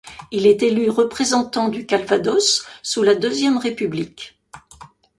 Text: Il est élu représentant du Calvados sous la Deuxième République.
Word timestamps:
Il 0.31 0.47
est 0.47 0.63
élu 0.63 0.89
représentant 0.89 1.69
du 1.69 1.85
Calvados 1.85 2.65
sous 2.81 3.03
la 3.03 3.13
Deuxième 3.13 3.59
République. 3.59 4.35